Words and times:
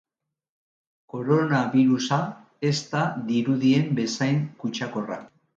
Koronabirusa 1.13 2.19
ez 2.71 2.75
da 2.95 3.05
dirudien 3.29 3.95
bezain 4.01 4.45
kutsakorra. 4.65 5.25